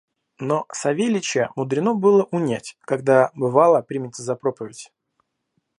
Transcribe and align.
Но 0.39 0.65
Савельича 0.71 1.51
мудрено 1.55 1.93
было 1.93 2.23
унять, 2.31 2.75
когда, 2.81 3.29
бывало, 3.35 3.83
примется 3.83 4.23
за 4.23 4.35
проповедь. 4.35 4.91